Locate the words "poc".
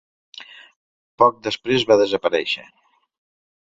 1.23-1.39